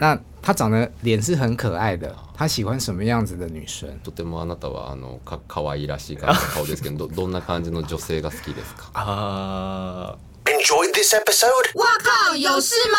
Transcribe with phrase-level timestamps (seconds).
[0.00, 3.88] 那他长得脸是很可爱的，他喜欢什么样子的女生？
[4.04, 8.90] とてもあなたはあのか可愛らしい顔顔ですけど、どどんな感じの女性が好きですか？
[8.94, 11.48] あ Enjoyed this episode?
[11.74, 12.98] 哇靠，有事吗？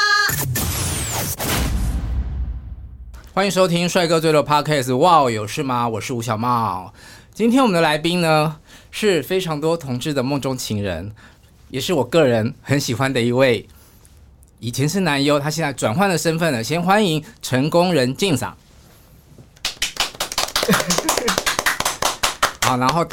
[3.34, 4.88] 欢迎收听《帅哥最乐 Podcast》。
[4.98, 5.88] 哇，有事吗？
[5.88, 6.94] 我是吴小茂。
[7.34, 8.58] 今天我们的来宾呢，
[8.92, 11.14] 是非常多同志的梦中情人，
[11.70, 13.70] 也是我个人很喜欢的一位。
[14.60, 16.62] 以前是男优，他现在转换了身份了。
[16.62, 18.58] 先欢迎成功人敬赏。
[22.62, 23.08] 好，然后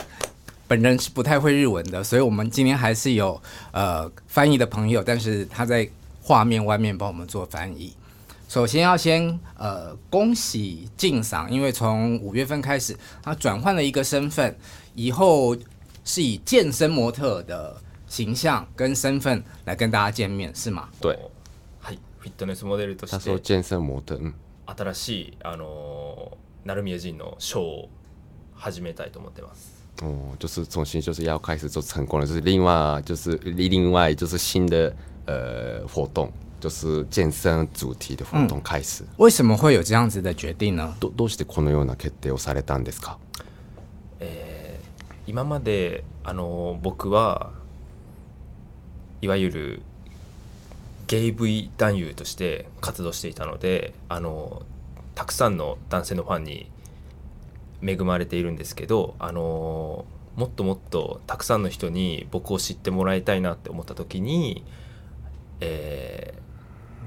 [0.66, 5.88] 本人是不太会日文的，所以我们今天还是有呃翻译的朋友，但是他在
[6.20, 7.94] 画面外面帮我们做翻译。
[8.48, 14.58] 首先要先呃恭喜敬赏，因为从五月份开始，他转换了一个身份，
[14.94, 15.56] 以后
[16.04, 17.76] 是以健身模特的
[18.08, 20.88] 形象跟身份来跟大家见面，是吗？
[21.00, 21.16] 对，
[22.26, 24.34] フィットネスモデルと他して说健身模特，嗯，
[24.66, 27.88] 新しいあのー成宮仁のショーを
[28.56, 29.86] 始めたいと思ってます。
[30.02, 34.92] 哦，就是重新就是要开始做成功了，就是另外就是另外就是新的
[35.26, 39.04] 呃活动，就是健身主题的活动开始。
[39.18, 40.96] 为什么会有这样子的决定呢？
[40.98, 43.18] どどうしてこのような決定をされたんですか？
[45.28, 47.52] 今まであの僕は
[49.22, 49.82] いわゆる
[51.06, 54.62] ゲイ V 男優として活動していたのであの
[55.14, 56.70] たくさんの男性のファンに
[57.82, 64.64] 恵まれているんですけどあのもっともっとたくさんの人に僕を知ってもらいたいなって思った時に、
[65.60, 66.46] えー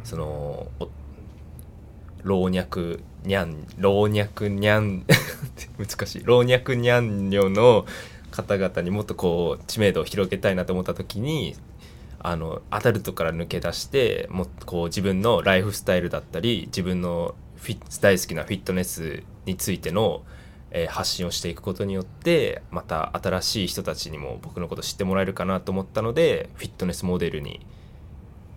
[0.03, 0.67] その
[2.23, 2.79] 老若
[3.23, 5.05] にゃん老若にゃん
[5.77, 6.23] 難しい。
[6.23, 7.85] 老若にゃんにょの
[8.31, 11.55] 方々にもっとこう知名度を広げたいなと思った時に
[12.19, 20.23] あのアダルトから抜け出してもこう自分のライフスタイルだったり自分のフィッ大好きなフィットネスについての、
[20.71, 27.65] えー発信をしていくことによってまた新しい人たちにも僕のこと知ってもらえるかなと思ったのでフィットネスモデルに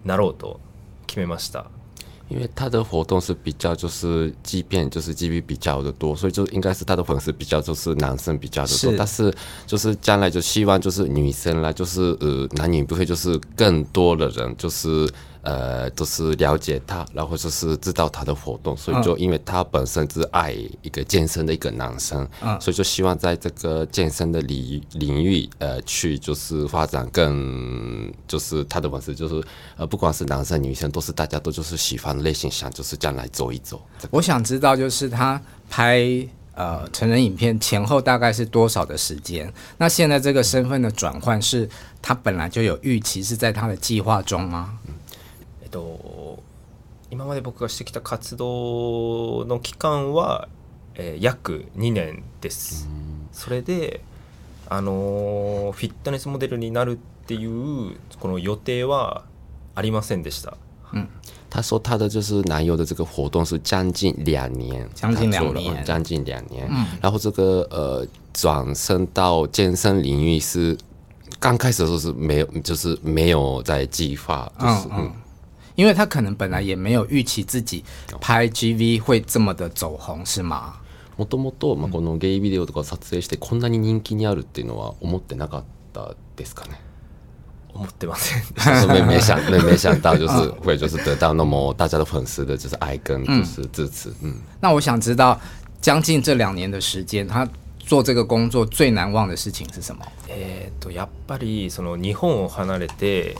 [0.05, 0.61] なろうと
[1.07, 1.82] 決めました。
[2.29, 8.91] 因为他的活动是比较就是，即便就是 GB 比较的多，所以就应该是他的粉丝比较就是男生比较的多。
[8.91, 9.35] 是，但是
[9.67, 15.09] 就是将来就希望就是女生啦，就是呃男女不会就是更多的人就是
[15.43, 29.43] 呃都是了解他，然后就是知道他的活动，所以就因为他本身是爱一个健身的一个男生，嗯所以就希望在这个健身的领领域呃去就是发展更就是他的粉丝就是
[29.77, 33.81] 呃不管是男生女生都是大家都就是喜欢的类型，想就是这样来走一走。
[33.99, 36.07] 这个我想知道，就是他拍
[36.55, 39.53] 呃成人影片前后大概是多少的时间？
[39.79, 41.69] 那现在这个身份的转换是
[42.01, 44.79] 他本来就有预期，是在他的计划中吗？
[45.73, 46.39] と、
[47.11, 50.49] 今まで僕がしてきた活動の期間は、
[50.95, 52.89] えー約2年です。
[53.33, 54.03] それで、
[54.69, 59.25] あのーフィットネスモデルになるっていうこの予定は
[59.75, 60.57] ありませんでした。
[61.49, 65.75] 他说他的就是男友的这个活动是将近两年，将近两年。
[65.75, 66.71] 嗯将近两年。
[67.01, 70.77] 然后这个呃转身到健身领域是
[71.41, 74.93] 刚开始的时候是没有，就是没有在计划，就是嗯。
[74.99, 75.13] 嗯
[75.76, 77.84] 因为他可能本来也没有预期自己
[78.20, 80.74] 拍 GV 会这么的走红，是吗？
[81.18, 86.80] もともとまあこのゲイビデオとかを撮影してこんなに人気にあるっていうのは思ってなかったですかね。
[87.74, 88.42] 思ってません。
[88.54, 94.36] 就是没没想没没想到就 是会就是得到那么大家的粉丝的就是爱跟就是支持，嗯。
[94.60, 95.40] 那我想知道，
[95.82, 97.48] 将近这两年的时间，他
[97.80, 100.04] 做这个工作最难忘的事情是什么？
[100.28, 103.36] えー、とやっぱりその日本を離れて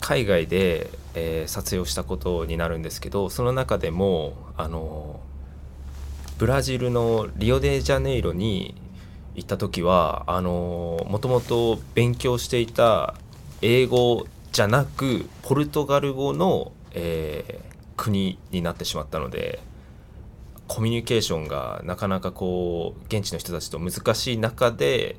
[0.00, 5.19] 海外で、 えー撮影をしたことになるんですけどその中でもあの
[6.37, 8.75] ブラジルのリオデジャネイロに
[9.35, 13.15] 行った時はあのもともと勉強していた
[13.61, 17.67] 英語じゃなくポルトガル語の、えー
[17.97, 19.59] 国になってしまったので
[20.67, 25.17] コミュニケーションがなかなかこう現地の人たちと難しい中で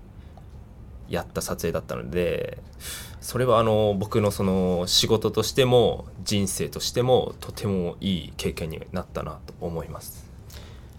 [1.08, 2.58] やった撮影だったので
[3.20, 10.26] それはあの僕のその仕事としても人生としてもとてもいい経験になったなと思います。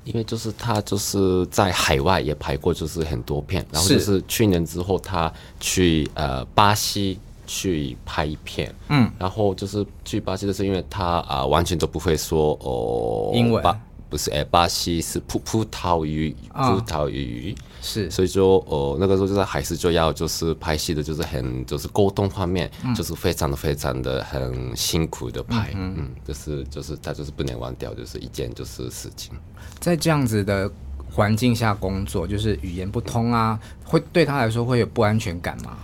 [0.05, 13.61] 因为就是他就是在海外也拍过就是很多片，然后是就是去年之后他去呃巴西去拍片，嗯，然后就是去巴西，就是因为他啊、完全都不会说哦英文。
[13.61, 13.79] 巴
[14.10, 17.54] 不是哎，巴西是葡葡萄语，啊葡萄语。
[17.82, 29.34] 是所以就呃那个时候就是还是就要就是拍戏的，就是很就是沟通方面，就是非常的非常的很辛苦的拍，嗯就是就是他就是不能忘掉，就是一件就是事情。
[29.80, 30.70] 在这样子的
[31.10, 35.76] 环境下工作，就是语言不通啊，会对他来说会有不安全感吗？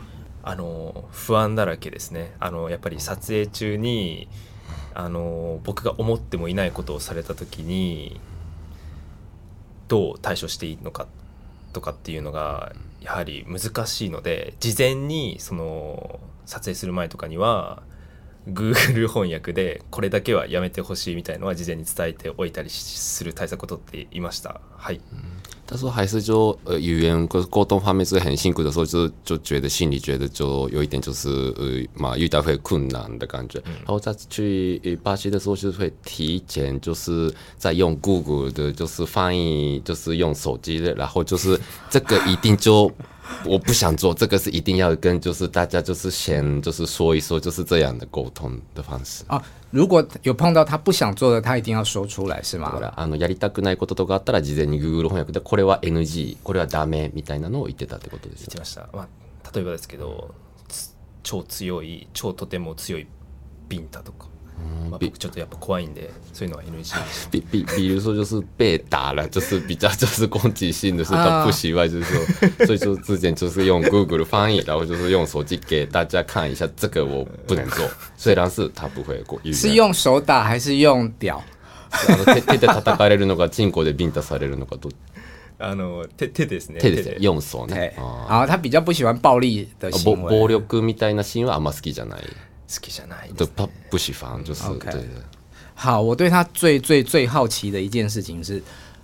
[0.42, 4.26] あの不安だらけですねあのやっぱり撮影中に
[4.95, 8.19] あの僕が思ってもいないことをされた時に
[9.89, 11.05] どう対処していいのか
[11.73, 12.71] とかっていうのが
[13.01, 17.83] やはり難しいので事前にその撮影する前とかには
[18.47, 24.61] Google 翻訳でこれだけはやめてほしいみたいのは事前に伝えておいたりする対策を取っていました。
[24.77, 25.01] はい。
[25.67, 31.65] 他说还是就呃语言沟沟通方面是很辛苦的时候，就就觉得心里觉得就有一点就是呃
[31.95, 33.61] 嘛遇到会困难的感觉。
[33.65, 41.59] 然后再去呃巴西的时候，就是会提前就是在用 Google 的，就是翻译，就是用手机的，然后就是
[41.89, 42.91] 这个一定就。
[43.45, 49.23] 我不想做这个，是一定要跟就是大家就是先就是说一说，就是这样的沟通的方式。
[49.27, 49.41] 哦，
[49.71, 52.93] 如果有碰到他不想做的，他一定要说出来，是吗？
[52.95, 55.31] あのやりたくないこととかあったら事前に Google 翻訳。
[55.31, 59.07] でこれは NG これはダメみたいなのを言ってたってことですよ言ってました、まあ、
[59.53, 60.33] 例えばですけど
[60.67, 63.07] つ超強い超とても強い
[63.67, 64.27] ビンタとか、
[64.89, 66.63] まあ、ビ僕ちょっとやっぱ怖いんでそういうのは
[67.31, 81.41] 比比比如说就是被打了，就是比较就是攻击性的是他不喜欢，就是说，所以说之前就是用 Google 的翻译，然后就是用手机给大家看一下，这个我不能做，虽然是他不会过，是用手打还是用屌？
[81.91, 84.89] あの手手で叩かれるのか、チンコでビンタされるのかと
[85.57, 86.79] あの手手ですね。
[86.79, 90.29] 手ですね、用手对ね。，あ然后他比较不喜欢暴力的ー行为。
[90.29, 92.21] 暴暴力みたいなシーンはあんま好きじゃない。
[92.67, 95.09] 好きじゃないで对，す他不喜欢，就是 OK 对对。
[95.75, 98.61] 好，我对他最最最好奇的一件事情是，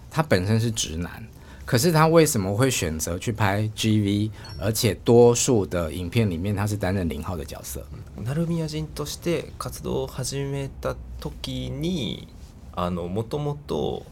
[0.10, 1.28] 他本身是直男，
[1.66, 7.84] 可是他为什么会选择去拍 GV，而且多数的影片里面他是担任零号的角色？
[8.24, 12.28] 成宮人として活動を始めた時に
[12.74, 14.06] あのもともと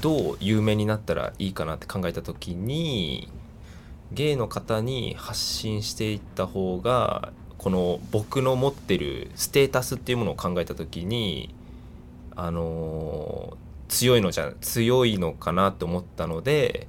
[0.00, 3.28] どう有名になったらいいかなって考えた時に
[4.12, 11.54] ゲイの方に発信していった方がこの僕の持ってるステータスっていうものを考えた時に
[12.36, 13.56] あの
[13.88, 16.88] 強いのじゃ強いのかなと思ったので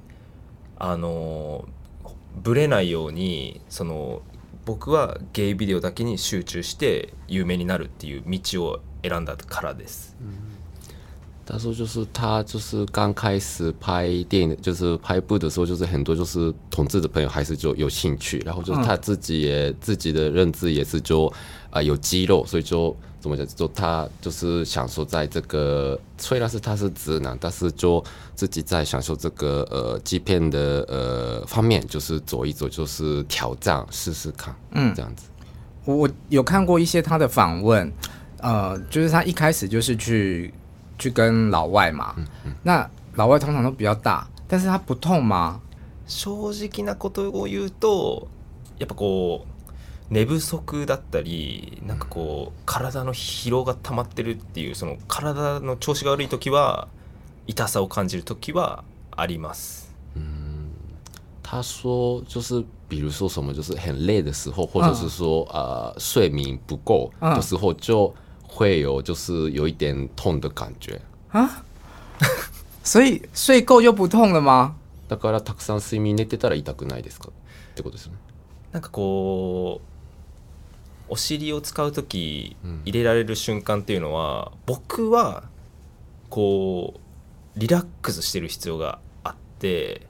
[0.78, 1.66] あの
[2.36, 4.22] ぶれないようにその
[4.64, 10.16] 僕はゲイビデオだけに集中して有名になるっていう道を選んだからです。
[11.48, 21.26] 他说，就是他就是刚开始拍电影，就是拍部的时候，就是很多就是同志的朋友还是就有兴趣，然后就是他自己也、自己的认知也是就
[21.70, 28.02] 啊、呃有肌肉，所以就怎么讲，就他就是享受在这个虽然是他是直男，但是就
[28.34, 35.26] 自己在享受这个呃基片的呃方面，就是走一走，就是挑战试试看，嗯，这样子。
[35.84, 37.92] 我我有看过一些他的访问，
[38.38, 40.52] 呃，就是他一开始就是去
[40.98, 42.14] 去跟老外嘛，
[42.62, 45.60] 那老外通常都比较大，但是他不痛吗？
[46.06, 48.28] 正直なことを言うと
[48.78, 56.86] やっぱこう寝不足だったりなんかこう体の疲労が溜まってるっていうその体の調子が悪い時は
[57.48, 59.86] 痛さを感じる時はあります。
[61.42, 68.12] 他说，就是比如说什么，就是很累的时候，或者是说、呃睡眠不够的时候，就
[68.56, 71.00] 会有就是有一点痛的感觉。
[72.82, 74.74] 所以睡够就不痛了吗？
[75.08, 78.14] だからたくさん睡眠寝てたら痛くないですかってことですね。
[78.72, 85.44] なんかこうお尻を使う時入れられる瞬間っていうのは、僕は
[86.30, 90.06] こうリラックスしてる必要があって、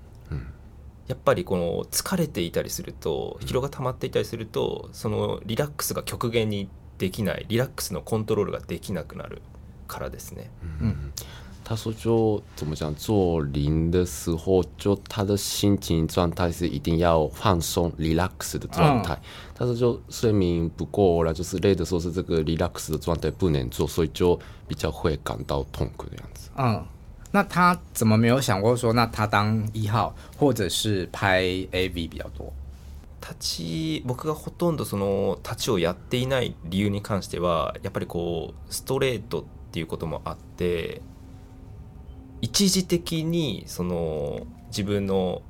[1.07, 9.43] やっぱりこの疲れていたりすると疲労が溜まっていたりするとそのリラックスが極限にできないリラックスのコントロールができなくなる
[9.87, 10.51] からですね。
[11.69, 19.21] 他说就怎么讲，做零的时候，就他的心情状态是一定要放松 relax 的状态。
[19.53, 24.39] 但是就睡眠不够了，就是累的时候是这个 relax 的状态不能做，所以就
[24.69, 26.51] 比较会感到痛苦的样子。
[26.57, 26.85] 嗯，
[27.33, 32.53] 那他怎么没有想过说，那他当一号，或者是拍 AV 比较多？
[33.21, 41.03] 立ち僕がほとんどその立ちをやっていない理由に関してはやっぱりこうストレートっていうこともあって
[42.41, 45.43] 一時的にその自分の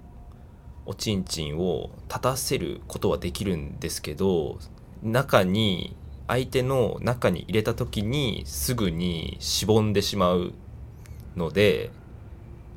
[0.87, 4.59] おちんちんを立たせることはできるんですけど
[5.03, 5.97] 中に
[6.29, 10.53] 相手の中に入れた時にすぐにしぼんでしまう
[11.37, 11.91] ので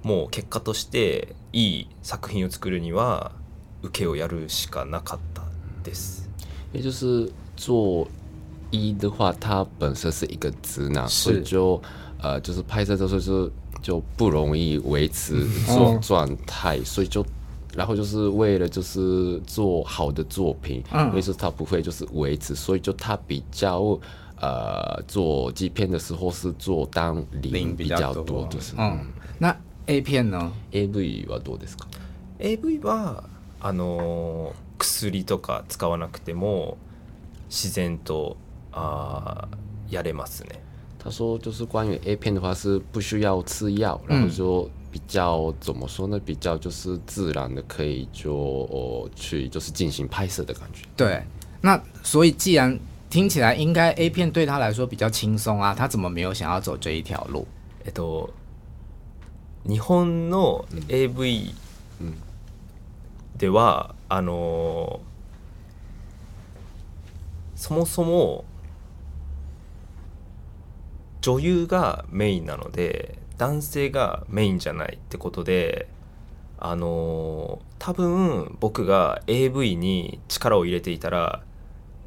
[0.04, 3.32] もう結果としていい作品を作るには
[3.82, 5.44] 受けをやるしかなかった
[5.84, 6.28] です。
[6.74, 8.08] 也就是做
[8.72, 11.82] 一的话，他本身是一个直男，是所以就
[12.22, 15.36] 呃，就是拍摄的时候就就不容易维持
[15.68, 17.26] 哦状状态，所以就。
[17.76, 23.98] 然后就是为了就是做好的作品，嗯因为是他不会就是维持，所以就他比较
[24.42, 29.00] 呃做基片的时候是做当零零比较多多，就是嗯，
[29.38, 29.56] 那
[29.86, 31.86] A 片呢？AV はどうですか
[32.40, 33.24] ？AV は
[33.60, 36.78] あのー薬とか使わなくても
[37.50, 38.38] 自然と
[38.72, 40.62] あーやれますね。
[41.00, 46.20] 他说，就是关于 A 片的话是不需要吃药，然后就比较怎么说呢？
[46.20, 50.86] 比较就是自然的可以就、呃去就是进行拍摄的感觉。
[50.96, 51.24] 对，
[51.62, 57.46] 那所以既然听起来应该 A 片对他来说比较轻松啊，他怎么没有想要走这一条路？
[57.86, 58.30] えっと
[59.66, 61.52] 日本の AV
[63.40, 65.00] では、あの
[67.56, 68.44] そもそも
[71.22, 75.88] 女優がメインなので男性がメインじゃないってことで
[76.58, 81.42] あの多分僕が AV に力を入れていたら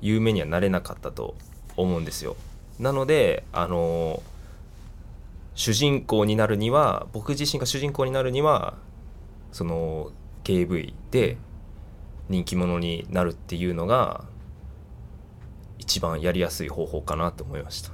[0.02, 1.34] 有名にはなれなかったと
[1.76, 2.36] 思うんですよ。
[2.78, 4.22] なのであの
[5.54, 8.74] 主人公になるには僕自身が主人公になるには
[9.52, 10.10] その
[10.44, 11.36] KV で
[12.28, 14.24] 人気者になるっていうのが
[15.78, 17.90] 一番やりやすい方法かなと思いました。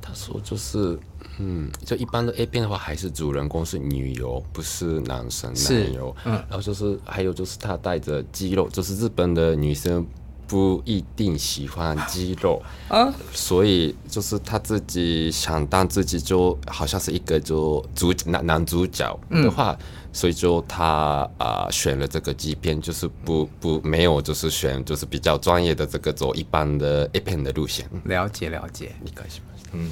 [0.00, 0.98] 他说就是，
[1.38, 6.16] 嗯，就一般的 A 片的话，还是主人公是女优，不是男生是男优。
[6.24, 6.32] 嗯。
[6.48, 10.04] 然后就是还有就是他带着肌肉，就是日本的女生
[10.48, 12.60] 不一定喜欢肌肉。
[12.88, 19.78] 啊，所以就是他自己想当自己就好像是一个就主男男主角的话，
[20.13, 27.87] 所以就他啊、选了这个基片，就是不不没有就是选就是比较专业的这个走一般的 A 片的路线。
[28.05, 28.91] 了解了解。
[29.03, 29.73] 理解しました。
[29.73, 29.89] うん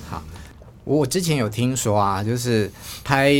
[0.84, 2.72] 我之前有听说啊，就是
[3.04, 3.32] 拍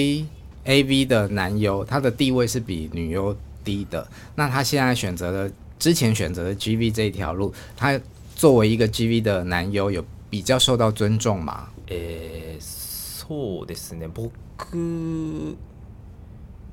[0.66, 4.08] AV 的男优，他的地位是比女优低的。
[4.34, 8.00] 那他现在选择了之前选择的 GV 这一条路，他
[8.36, 11.68] 作为一个 GV 的男优，有比较受到尊重吗？
[11.88, 12.86] えー
[13.28, 14.30] そうですね僕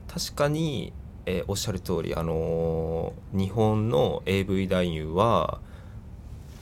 [0.08, 0.94] 確かに、
[1.26, 5.60] えーおっしゃる通りあのー日本の AV 男優は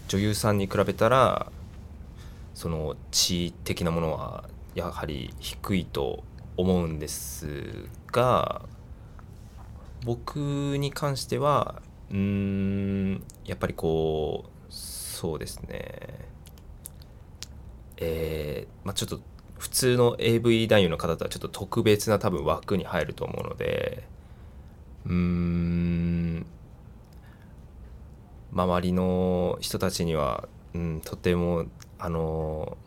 [0.07, 1.51] 女優さんに比べたら
[2.53, 6.23] その地位的なものはやはり低いと
[6.57, 8.61] 思うんですが
[10.03, 10.37] 僕
[10.77, 16.25] に関してはうんやっぱりこうそうですね。
[17.97, 19.21] えーまあ、ちょっと
[19.65, 24.03] 普通の AV 男優の方とはちょっと特別な多分枠に入ると思うので
[25.05, 26.45] うーん。
[28.53, 31.65] 周りの人たちには、うん、とても
[31.99, 32.77] あの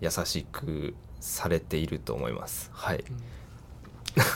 [0.00, 2.70] 優しくされていると思います。
[2.72, 3.02] はい、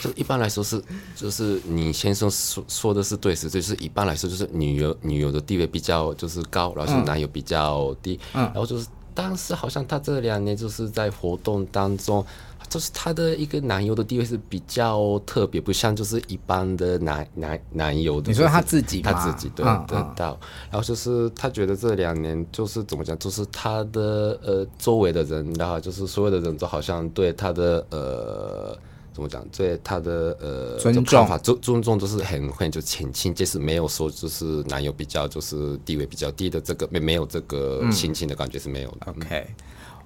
[0.00, 0.82] 就一般来说是，
[1.14, 8.42] 就是你先生说说的是对，是就是一般来说就是女优女优的地位比较就是高，然后男友比较低，嗯。
[8.46, 12.24] 然后就是，但是好像他这两年就是在活动当中，
[12.68, 18.28] 就是他的一个男友的地位是比较特别，不像就是一般的男男男友的。
[18.28, 20.38] 你说就是他自己吗他自己对得到，
[20.70, 28.78] 然后就是他觉得这两年就是怎么讲，就是他的呃周围的人，然后就是所有的人都好像对他的呃。
[29.12, 29.46] 怎么讲？
[29.54, 39.12] 对他的呃尊重法尊尊重就是很很就很亲就，是没有说就是男友比较就是地位比较低的这个没没有这个亲情的感觉是没有的。
[39.12, 39.46] OK，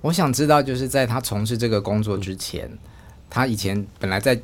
[0.00, 2.70] 我想知道，就是在他从事这个工作之前，
[3.30, 4.40] 他以前本来在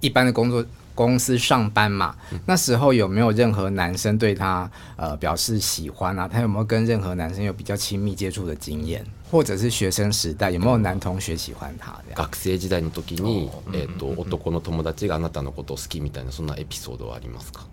[0.00, 6.26] 一般的工作公司上班嘛，那时候有没有任何男生对他呃表示喜欢啊？
[6.26, 12.00] 他有没有跟任何男生有比较亲密接触的经验，或者是学生时代有没有男同学喜欢他？
[12.14, 17.66] 学生時代の時に、えー、と男の友達があなたのことを好きみたいなそんなエピソードはありますか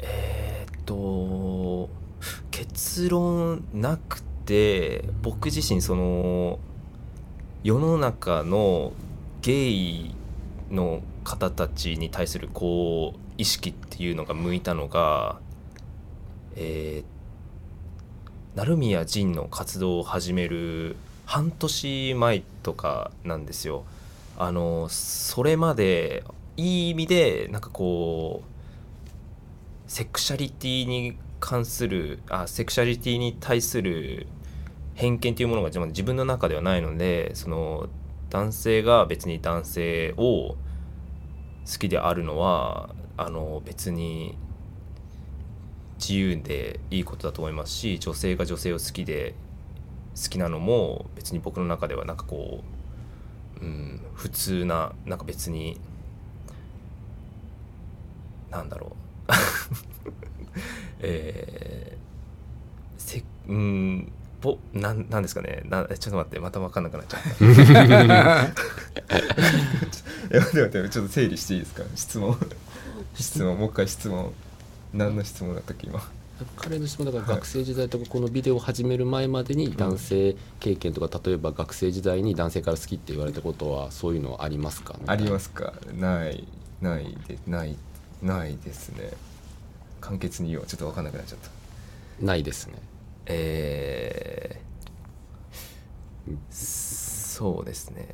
[0.00, 1.88] えっと
[2.50, 6.58] 結論なくて僕自身その
[7.62, 8.92] 世の中の
[9.42, 10.14] ゲイ
[10.70, 15.38] の方たちに対するこう意識っていうのが向いたのが、
[16.56, 17.17] えっー
[18.58, 20.96] 成宮仁の活動を始める
[21.26, 23.84] 半年前とかなんですよ。
[24.36, 26.24] あのそれまで
[26.56, 34.26] いい意味でなんかこうセクシャリティに関するあセクシャリティに対する
[34.96, 37.88] 偏見というものが自分の中ではないのでその
[38.28, 44.36] 男性が別に男性を好きであるのはあの別に
[45.98, 49.34] 自由でいいことだと思いますし女性が女性を好きで
[50.20, 52.62] 好きなのも別に僕の中ではなんかこ
[53.60, 55.78] う、うん、普通ななんか別に
[58.50, 58.96] なんだろ
[59.28, 59.32] う。
[61.00, 65.62] えー、せうんぼなんなんですかね。
[65.68, 67.28] なちょっと待ってまた分かんなくなっちゃった。
[70.30, 71.82] いや待って待ってちょっと整理していいですか？
[71.94, 72.36] 質問。
[73.14, 74.32] 質問もう一回質問
[74.92, 76.00] 何の質問だったっけ今？
[76.56, 84.96] 彼の質問だから学生時代とかこのビデオを始める前までに男性経験とか例えば学生時代に男性から好きって言われたことはそういうのはありますか？
[85.06, 85.72] ありますすか？
[85.98, 86.46] ない
[86.80, 87.76] ないでない
[88.22, 89.10] ないですね。
[90.00, 91.50] 簡潔に言おうちょっと分かんなくなっちゃった。
[92.24, 92.74] ないですね。
[93.26, 98.08] えー、そうですね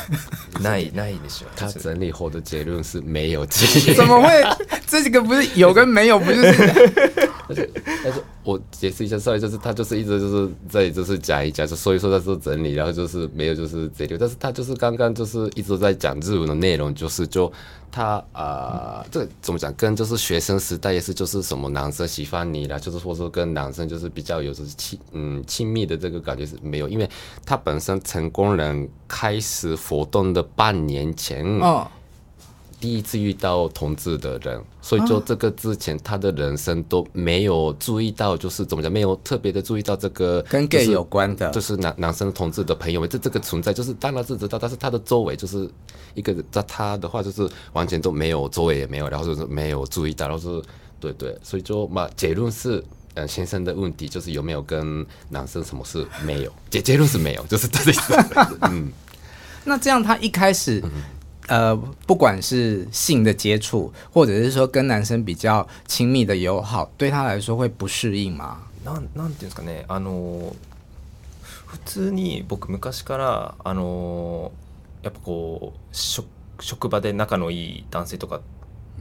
[0.61, 4.43] ないないでしょ他整理后的结论是没有这怎么会？
[4.85, 7.20] 这个不是有跟没有，不就是？
[7.48, 7.70] 但是
[8.04, 17.52] 但是我解释一下，稍微就是他就是一直就是在就是讲一讲，就说一说他说整理，然后就是没有就是这里，但是他就是刚刚就是一直在讲日文的内容，就是就
[17.90, 27.08] 他啊、这怎么讲，跟就是学生时代也是就是什么男生喜欢你啦，就是或者说跟男生就是比较有就是亲嗯亲密的这个感觉是没有，因为
[27.44, 31.44] 他本身成功人开始活动的半年前，
[32.82, 45.70] 第一次遇到同志的人，所以就这个之前他的人生都没有注意到，就是怎么讲，没有特别的注意到这个跟 gay 有关的就是男男生同志的朋友们，这这个存在，就是当然是知道，但是他的周围就是
[46.14, 50.64] 一个在他的话就是完全都没有，周围也没有，然后就是没有注意到，然后就是
[50.98, 52.84] 对对，所以就嘛结论是。
[53.14, 56.52] 嗯，先生的问题就是有没有跟男生什么事没有？
[56.70, 58.14] 结结论是没有，就是这个意思。
[58.62, 58.90] 嗯，
[59.66, 60.82] 那这样他一开始，
[61.48, 68.58] 呃，不管是性的接触，或者是说跟男生比较亲密的友好，对他来说会不适应吗？
[68.84, 69.84] なんなんていうんですかね。
[69.88, 70.54] あの
[71.66, 74.52] 普通に僕昔からあの
[75.02, 76.26] やっぱこう職
[76.60, 78.40] 職場で仲のいい男性とか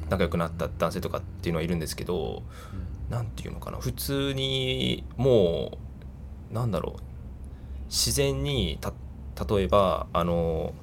[0.10, 2.42] 仲良くなった男性とかっていうのはいるんですけど、
[3.10, 3.78] なんていうのかな。
[3.78, 5.78] 普通にも
[6.52, 7.02] うなんだろう。
[7.90, 8.94] 自然にた
[9.46, 10.74] 例えばあの、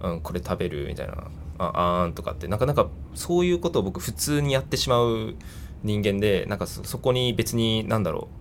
[0.00, 1.14] うん、これ食べるみたいな
[1.58, 5.34] ああーんとかってなかなかそういうことを僕普通にやってしまう
[5.82, 8.40] 人間でなんかそこに別になんだろう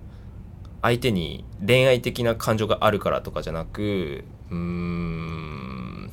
[0.81, 6.11] 相手に恋愛的な感情があるからとかじゃなくうーん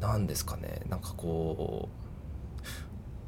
[0.00, 1.88] なんですかねなんかこ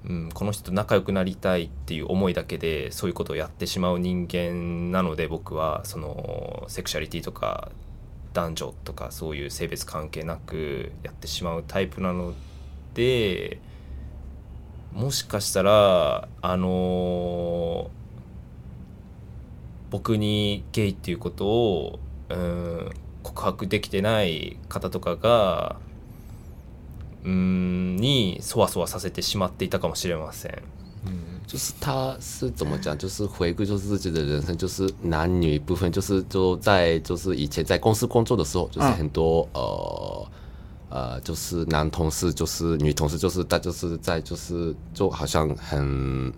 [0.04, 7.70] う、うん、この人と仲良くなりたいっていう思いだけでそういうことをやってしまう人間なので僕はそのセクシャリティとか
[8.38, 12.34] 男女とかそういう性別関係なくやってしまうタイプなの
[12.94, 13.60] で
[14.92, 17.90] もしかしたらあの
[19.90, 21.98] 僕にゲイっていうことを
[22.28, 22.90] うん
[23.24, 25.80] 告白できてない方とかが
[27.24, 30.77] うんにそわそわさせてしまっていたかもしれません。
[31.48, 32.96] 就是他是怎么讲？
[32.96, 40.28] 就是回归，就是自己的人生，就是男女部分，就是就在就是以前在公司工作的时候，就是嗯很多、呃
[40.90, 46.30] 呃，就是男同事，就是女同事，就是他就是在就是就好像很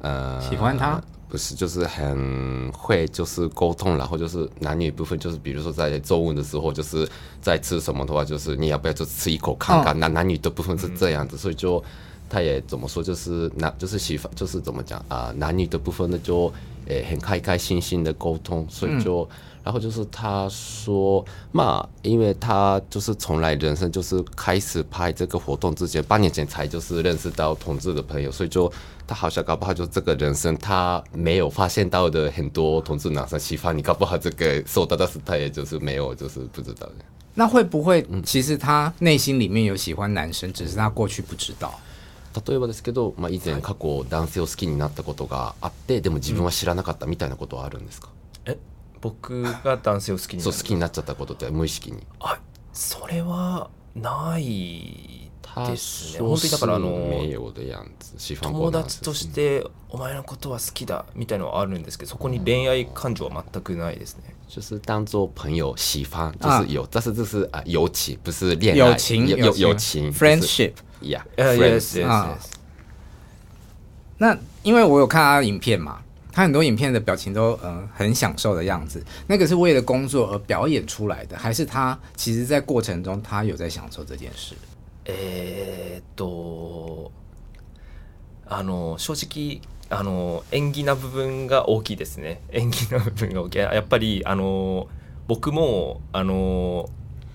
[0.00, 7.08] 呃喜欢他，不是，就是很会就是沟通，然后就是男女部分，就是比如说在周问的时候，就是
[7.40, 9.98] 在吃什么的话，就是你要不要就吃一口看看？
[9.98, 11.82] 男、男女的部分是这样子，所以就
[12.32, 16.52] 他也怎么说，就是男就是喜欢，就是怎么讲啊、男女的部分呢就
[16.86, 19.28] 诶、很开开心心的沟通，所以就。
[19.64, 28.68] 然后就是他说嘛，因为他就是从来人生就是开始拍这个活动之前，八年前才就是认识到同志的朋友，所以就
[29.06, 36.94] 他好像搞不好就这个人生他没有发现到的很多同志男生喜欢你，搞不好这个受到，但是他也就是没有就是不知道的。
[37.36, 41.72] 那会不会其实他内心里面有喜欢男生，只是他过去不知道？
[42.34, 48.08] 例えばですけど、まあ、以前過去男性を好きになったことがあってでも自分は知らなかったみたいなことはあるんですか、
[48.46, 48.58] え？
[49.00, 50.52] 僕が男性を好きになる。
[50.52, 52.06] そう好きになっちゃったことって無意識に。
[52.20, 52.38] あ
[52.72, 56.18] それはない他ですね。
[56.18, 70.73] 说本当にだからあ是の友達としてお前のことは好きだみたいのはあるんですけどそこに恋愛感情は全くないですね就是当做朋友喜欢，就啊是有，但是这是啊友情，不是恋爱，友情友友友情 friendship。
[71.01, 72.45] ，yeah，いや friends yes, yes, 啊 yes
[74.19, 84.55] 那因为我有看他的影片嘛， 他很多影片的表情都呃很享受的样子，那个是为了工作而表演出来的，还是他其实在过程中他有在享受这件事？
[85.05, 87.11] えーっと
[88.49, 89.59] あの正直
[89.92, 92.40] あの演技な部分が大きいですね。
[92.50, 93.58] 演技な部分が大きい。
[93.58, 94.88] やっぱりあの
[95.28, 96.88] 僕もあの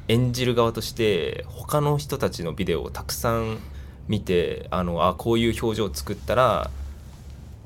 [0.08, 3.60] 演じる側として他の人たちのビデオをたくさん
[4.08, 6.72] 見てあのあこういう表情を作ったら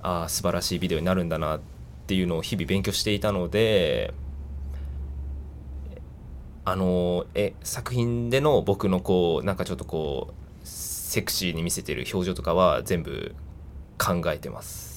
[0.01, 1.59] あ素晴らしいビデオになるんだなっ
[2.07, 4.13] ていうのを日々勉強していたので
[6.65, 13.35] あのえ作品での僕のこうなんかちょっとこうセクシーに見せてる表情とかは全部
[14.00, 14.96] 考えてます。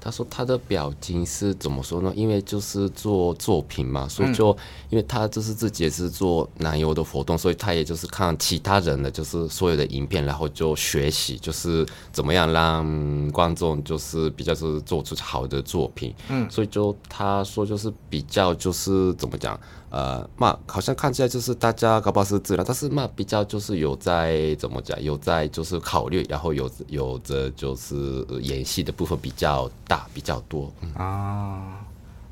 [0.00, 2.12] 他说他的表情是怎么说呢？
[2.14, 4.56] 因为就是做作品嘛，所以就、
[4.90, 16.14] 因为他就是自己也是做男优的活动，所以他也就是看其他人的就是所有的影片，然后就学习，就是怎么样让观众就是比较就是做出好的作品。
[16.28, 19.58] 嗯，所以就他说就是比较就是怎么讲，
[19.93, 31.85] 呃，嘛好像看起来就是大家搞不好是自然，但是嘛比较就是有在怎么讲，有在就是考虑，然后有有着就是、呃演戏的部分比较大比较多，嗯，啊，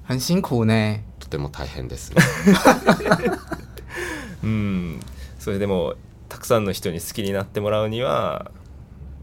[0.03, 0.73] 很辛苦呢。
[1.19, 2.21] とても大変ですね。
[4.43, 4.99] うん、
[5.37, 5.93] それでも
[6.29, 8.49] たくさんの人に好きになってもらうには、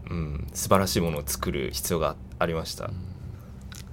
[0.09, 2.89] うん、素晴らしいものを作る必要がありました。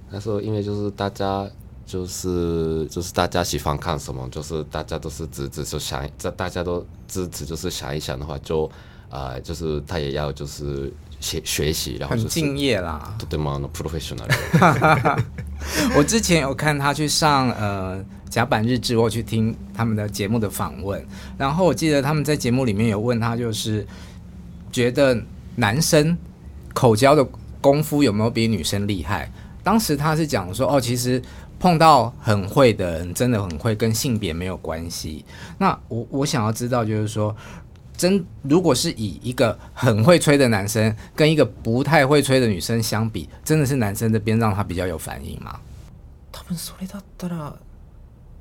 [0.09, 1.51] 他说，因为就是大家
[1.86, 8.64] 就是就是大家喜欢看什么，就是大家都是支持，就想这大家都支持，就是想一想的话，就
[9.10, 13.14] 啊、呃就是他也要就是学学习，然后就是很敬业啦。
[13.18, 15.24] とてもあのプロフェッショナル。
[15.96, 21.04] 我之前有看他去上呃甲板日志，我去听他们的节目的访问，
[21.36, 23.86] 然后我记得他们在节目里面有问他，就是
[24.72, 25.20] 觉得
[25.56, 26.16] 男生
[26.72, 27.26] 口交的
[27.60, 29.30] 功夫有没有比女生厉害？
[29.62, 31.22] 当时他是讲说，哦，其实
[31.58, 35.24] 碰到很会的人，真的很会，跟性别没有关系。
[35.58, 37.34] 那我我想要知道，就是说。
[37.94, 45.60] 真如果是以一个很会吹的男生跟一个不太会吹的女生相比，真的是男生这边让他比较有反应吗？
[46.32, 47.54] 多分それだったら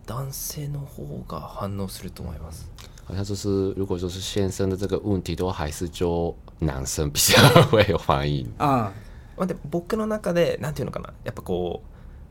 [0.08, 2.64] 男性の方が反応すると思います。
[3.06, 8.48] 好像就是如果就是先生的这个问题的话，还是就男生比较会有反应。
[8.58, 8.90] 嗯，
[9.38, 11.88] まあ、で僕の中でなんていうのかなやっぱこう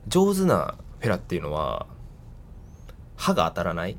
[0.08, 1.86] 上手なフェラっていうのは
[3.16, 3.96] 歯が当たらない？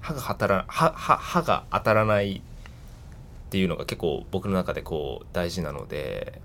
[0.00, 6.40] 歯が当たら歯歯歯が当たらないっていうのが結構僕の中でこう大事なので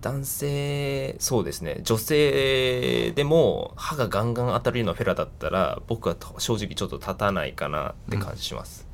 [0.00, 8.91] 男性そうですね女性でも歯がガンガン当たるようなフェラだったら僕は正直ちょっと立たないかなって感じします。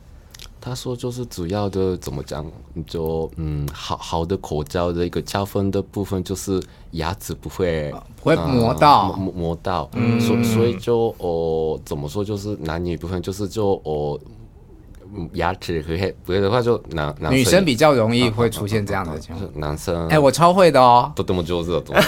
[0.68, 2.46] 他说，就是主要的怎么讲，
[2.88, 14.20] 就嗯，好好的口交的一个加分的部分，就是牙齿不会、不会磨到磨磨到，所、所以就哦，怎么说，就是男女部分，就是就哦，
[15.16, 19.46] 嗯牙齿会不会的话，就男男女生比较容易会出现这样的情况。
[19.46, 21.12] 就是男生，哎、我超会的哦。
[21.16, 22.04] とても上手だと思う。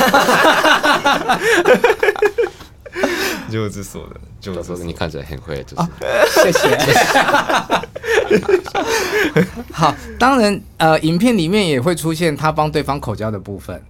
[3.52, 5.84] 上手そうだ上他说手そう你看起来很会，就是、
[6.44, 6.78] 谢谢。
[9.73, 13.83] 好，当然，呃，影片里面也会出现他帮对方口交的部分，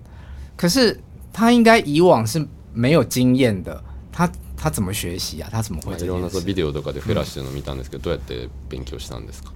[0.56, 1.00] 可是
[1.32, 5.48] 他应该以往是没有经验的，他他怎么学习啊？
[5.50, 5.94] 他怎么会？
[5.96, 9.52] いろんなそうビデオとかでフェラしてるの見たんですけど、どうやって勉強したんですか。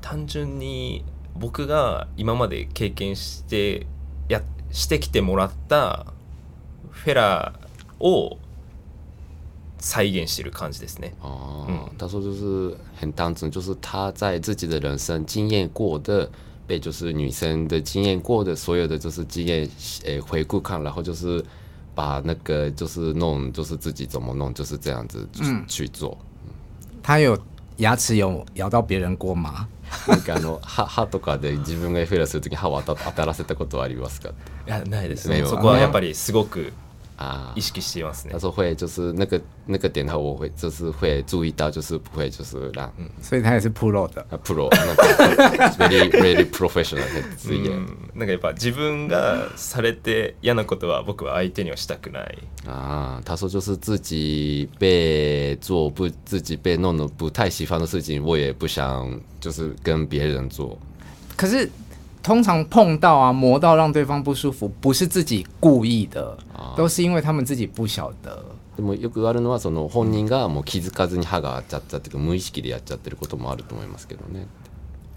[0.00, 3.86] 単純に僕が今まで経験して
[4.28, 6.06] やしてきてもらった
[6.90, 7.52] フェラ
[8.00, 8.38] を
[9.82, 11.12] 再現してる感じですね。
[11.20, 16.30] 哦，嗯他说就是很单纯，就是他在自己的人生经验过的，
[16.68, 19.68] 被就是女生的经验过的所有的就是经验，
[20.04, 21.44] 诶、回顾看，然后就是
[21.96, 25.28] 把那个就是弄，就是自己怎么弄，就是这样子
[25.66, 26.16] 去做。
[27.02, 27.36] 他有
[27.78, 29.66] 牙齿有咬到别人过吗？
[30.06, 34.32] なんかあの歯歯とかで自分がフェラするとき歯を当た当たらせたことはありますか？
[34.66, 36.72] いやないです没有そこはやっぱりすごく
[37.21, 38.39] 啊意，識していますね他。
[38.39, 44.21] 说会就是那个那个点，他我会就是会注意到，就是不会就是让所以他也是 pro 的。
[44.29, 47.71] 啊 pro 那个 very very professional 的字眼。
[47.71, 52.37] うんなんかやっぱ自分がされて嫌なことは僕は相手にはしたくない。
[52.67, 60.77] 啊，他说就是自己被做不自己被弄得不太喜欢的事情，我也不想就是跟别人做。
[61.35, 61.69] 可是
[62.23, 66.35] 通常碰到啊磨到让对方不舒服，不是自己故意的，
[66.76, 68.44] 都是因为他们自己不晓得。
[68.76, 74.46] でもよくあるのはその本人がもう気づかずに歯があっちゃったっていうか無意識でやっちゃってることもあると思いますけどね。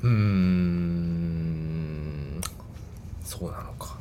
[0.02, 2.42] うーん
[3.24, 3.98] そうなのか。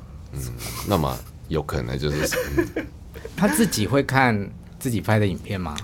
[0.89, 1.17] 那么
[1.49, 2.37] 有可能就是、
[2.77, 2.87] 嗯
[3.37, 5.77] 他自己会看自己拍的影片吗？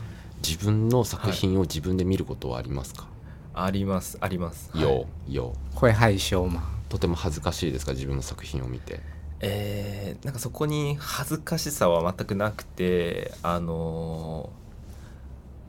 [0.42, 3.06] 自分の作品を自分で見ることはありますか、
[3.54, 6.62] ありますあります有有会害羞吗？
[6.88, 7.92] とても恥ずかしいですか？
[7.92, 9.00] 自分の作品を見て
[9.40, 14.60] えーなんかそこに恥ずかしさは全くなくてあのー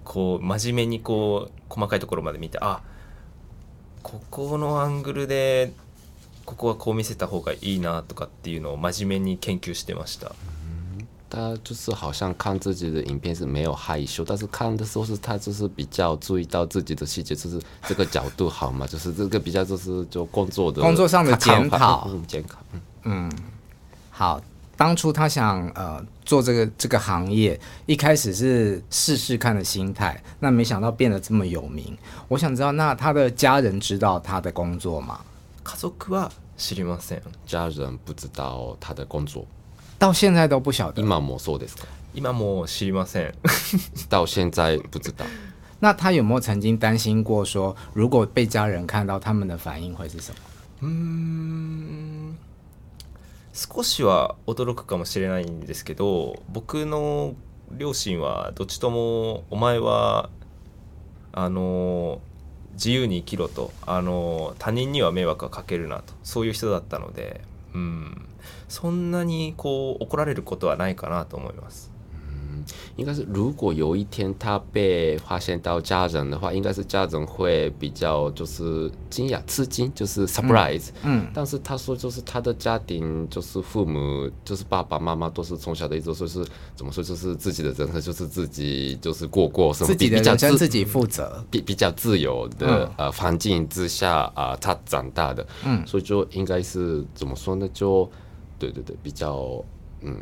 [0.03, 2.81] こう真面目にこう細かいところまで見てあ
[4.03, 5.71] ここのアングルで
[6.43, 10.33] ここはこう見せた方がいいなとかっていうのを真面目に研究してました。
[11.29, 22.09] 他就是好像看自己的影片是没有害羞，但是看的时候是他就是比较注意到自己的细节，就是这个角度好嘛，就是这个比较就是就工作的工作上的看检讨。
[22.09, 22.57] 嗯，检讨，
[23.03, 23.31] 嗯
[24.10, 24.40] 好，
[24.76, 31.96] 当初他想呃做这个这个行业，一开始是试试看的心态，那没想到变得这么有名。
[32.28, 35.20] 我想知道，那他的家人知道他的工作吗？
[35.64, 39.44] 家族は知りません家人不知道他的工作，
[39.98, 41.02] 到现在都不晓得。
[41.02, 41.86] 今もそうですか？
[42.14, 43.34] 今もう知りません
[44.08, 45.26] 到现在不知道。
[45.80, 50.38] 那他有没有曾经担心过说，如果被家人看到，他们的反应会是什么？
[50.82, 52.19] うーん
[53.61, 57.35] 少しは驚くかもしれないんですけど僕の
[57.71, 60.31] 両親はどっちともお前は
[61.31, 62.21] あの
[62.73, 67.41] 自由に生きろとあの他人には迷惑はかけるなとそういう人だったので
[67.75, 68.27] うん
[68.67, 71.90] そんなにこう怒られることはないかなと思います。
[72.95, 80.89] 应该是如果有一天他被发现到家人的话，应该是家人会比较就是惊讶、吃惊，就是 surprise。
[81.03, 91.43] 嗯，但是他说，就是他的家庭，就是父母，就是爸爸妈妈，都是从小的一直说是怎么说，就是自己的人生，就是自己就是过过什么自己的比较自人生自己负责。
[91.49, 97.67] 比比较自由的、呃环境之下啊、他长大的，嗯所以就应该是怎么说呢？
[97.73, 98.09] 就
[98.57, 99.63] 对对对，比较
[100.01, 100.17] 嗯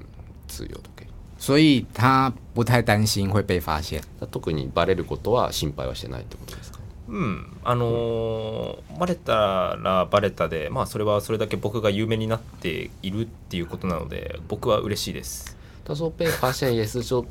[0.47, 0.98] 自由的给。
[1.39, 4.01] 所以他不太担心会被发现。
[4.29, 6.79] 特にバレることは心配はしてないってことですか？
[7.07, 15.57] うん、あのーバレたらバレたで、まあ、それはそれだけ僕が有名になっているっていうことなので僕は嬉しいです。
[15.85, 17.25] 他说被发现也是就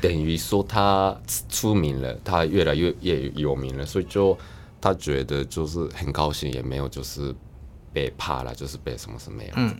[0.00, 4.38] 等于说他出名了，他越来越越有名了，所以就
[4.80, 7.34] 他觉得就是很高兴，也没有就是
[7.92, 9.52] 被怕了，就是被什么是没有。
[9.56, 9.76] 嗯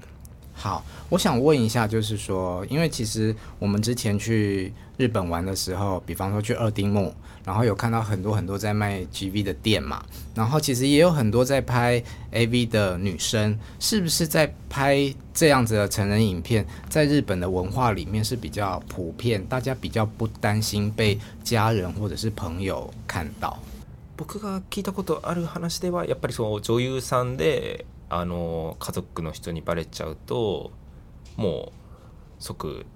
[0.57, 10.03] 好，我想问一下，就是说，因为其实我们之前去日本玩的时候，比方说去二丁目，然后有看到很多很多在卖 GV 的店嘛，
[10.35, 12.01] 然后其实也有很多在拍
[12.31, 23.57] AV 的女生，是不是在拍这样子的成人影片，在日本的文化里面是比较普遍，大家比较不担心被家人或者是朋友看到。
[24.15, 30.70] 僕が聞いたことある話ではやっぱりその女優さんで あの家族の人にバレちゃうと
[31.36, 31.72] もう
[32.38, 32.86] 即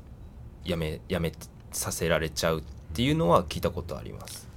[0.65, 1.33] やめやめ
[1.71, 2.63] させられちゃうっ
[2.95, 4.51] ていうのは聞いたことあります。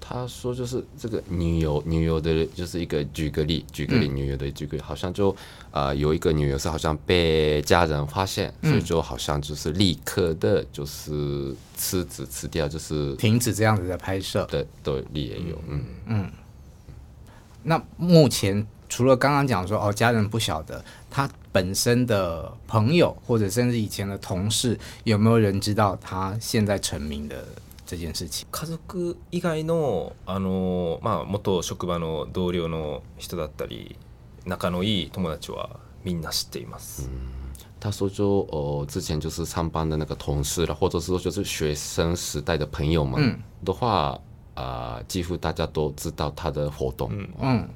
[0.00, 5.30] 他说就是这个女友，女友的，就是一个举个例，举个例，女友的举个例，好像就
[5.70, 14.46] 啊、呃有一个女友是好像被家人发现，所以就好像就是立刻的，就是吃子吃掉，就是停止这样子的拍摄。
[14.46, 15.58] 的的例也有，
[16.06, 16.32] 嗯，
[17.64, 27.45] 那目前除了刚刚讲说哦，家人不晓得，他本身的朋友或者甚至以前的同事，有没有人知道他现在成名的
[27.85, 28.45] 这件事情？
[28.51, 33.95] 家族以外のあの、まあ、元職場の同僚の人だったり
[34.45, 37.09] 仲のいい友達はみんな知っています。
[37.79, 44.17] 他说就呃之前就是上班的那个同事了，或者是说就是学生时代的朋友们的话，
[44.55, 47.67] 啊、几乎大家都知道他的活动，嗯，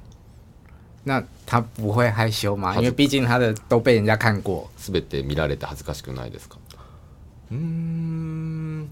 [1.03, 2.73] 那他不会害羞吗？
[2.73, 4.69] 他因为毕竟他的都被人家看过。
[4.77, 6.57] すべて見られて恥ずかしくないですか？
[7.51, 8.89] うーん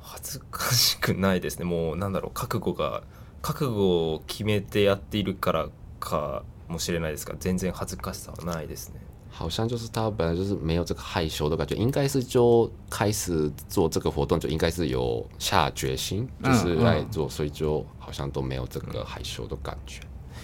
[0.00, 3.02] 恥ずかしくないですねもうなんだろう覚悟が
[3.42, 5.68] 覚悟を決めてやっているから
[6.00, 9.00] かもしれないですが全然恥ずかしさはないですね。
[9.30, 20.00] 好像就是他本来就是没有这个害羞的感觉，应该是就开始做这个活动就应该是有下决心，就是来做，所以就好像都没有这个害羞的感觉。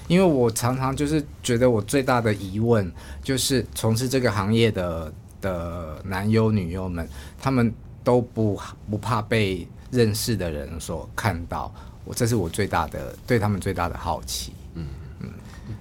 [0.08, 2.91] 因为我常常就是觉得我最大的疑问
[3.24, 7.08] 就是从事这个行业的的男优女优们，
[7.41, 11.74] 他们都不不怕被认识的人所看到，
[12.06, 14.54] 我这是我最大的对他们最大的好奇。
[14.76, 14.88] 嗯
[15.22, 15.30] 嗯，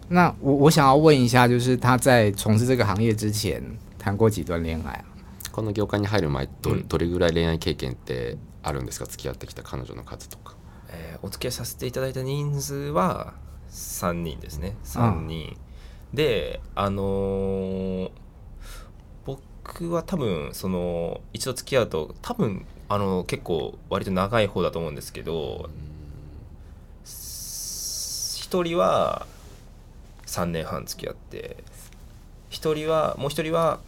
[0.09, 3.62] 那我我想要问一下，就是他在从事这个行业之前
[3.99, 5.05] 谈过几段恋爱啊？
[5.53, 9.07] この業界に入る前どどれぐらい恋愛経験ってあるんですか？
[9.07, 10.55] 付き合ってきた彼女の数とか。
[10.88, 13.35] えーお付き合いさせていただいた人数は
[13.70, 14.76] 3人ですね。
[14.84, 15.58] 3人、
[16.14, 18.12] であのー
[19.26, 25.70] 僕は多分その一度付き合うと多分あの結構割と長い方だと思うんですけど
[27.04, 29.28] 一人は
[30.26, 31.58] 3年半付き合って
[32.50, 33.82] 一人はもう一人は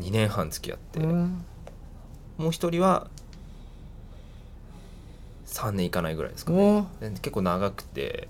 [0.00, 1.44] 2年半付き合って、嗯
[2.38, 3.08] もう一人は
[5.46, 6.86] 3年いかないぐらいですかね。
[7.00, 8.28] 結構長くて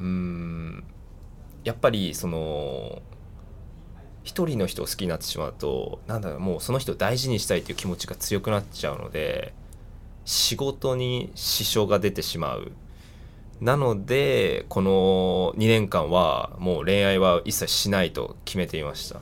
[0.00, 0.84] うーん。
[1.64, 3.02] やっぱりその
[4.22, 9.52] 一人の人を好きになってしまうとなんだろうもうその人を大事にしたいという気持ちが強くなっちゃうので
[10.24, 12.70] 仕事に支障が出てしまう。
[13.60, 19.20] なのでこの2年間はもう恋愛は一切しないと決めていました。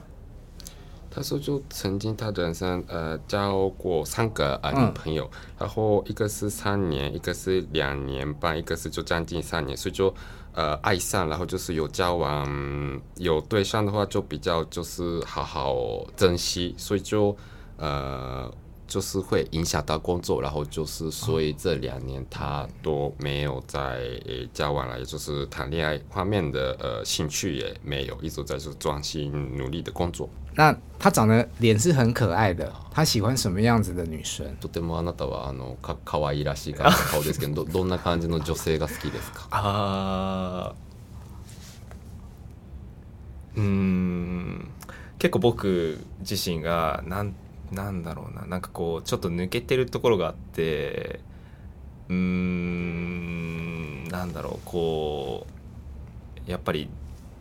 [1.09, 10.13] 他说，就曾经他人生呃交过三个呃嗯女朋友，然后一个是三年，一个是两年半，一个是就将近三年，所以就
[10.55, 15.75] 呃爱上，然后就是有交往，有对象的话就比较就是好好
[16.15, 17.35] 珍惜，所以就
[17.77, 18.51] 呃
[18.86, 23.80] 就是会影响到工作，然后就是所以这两年他都没有在、
[24.26, 30.28] 呃交往了，也就是谈恋爱方面的呃兴趣也没有，一直在就是专心努力的工作。
[30.56, 34.44] 那他长得脸是很可爱的，他喜欢什么样子的女生？
[34.60, 44.68] とてもあなたはあのか可愛いらしい顔顔ですけどど どんな感じの女性が好きですかあーうーん
[45.20, 47.32] 結構僕自身がなん
[47.71, 48.45] なんだろうな。
[48.45, 51.19] なんかこうちょっと抜けてるところがあって
[52.09, 54.65] うーんなんだろう。
[54.65, 55.47] こ
[56.47, 56.89] うやっぱり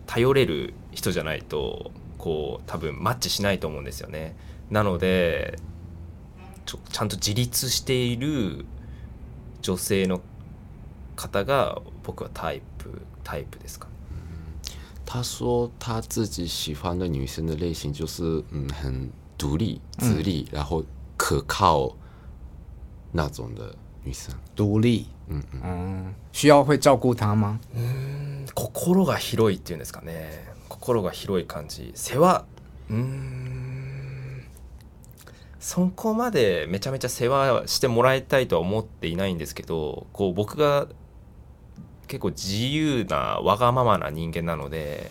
[0.07, 4.37] 頼れる人じゃないとこう多分マッチしないと思うんですよね。
[4.71, 5.59] なので
[6.67, 8.65] ちょちゃんと自立している
[9.61, 10.21] 女性の
[11.17, 13.89] 方が僕はタイプタイプですか
[15.07, 19.11] 他说他自己喜欢的女生的类型就是嗯很
[19.49, 20.83] 独立自立、然后
[21.17, 21.95] 可靠
[23.13, 24.35] 那种的女生。
[24.57, 25.61] 独立，嗯嗯。
[25.63, 27.59] 嗯，需要会照顾他吗？
[28.55, 32.45] 心が広いっていうんですかね心が広い感じ世話
[32.89, 34.45] うーん
[35.59, 40.87] そこまでめちゃめちゃ世話してもらいたいとは思っていないんですけどこう僕が
[42.07, 45.11] 結構自由なわがままな人間なので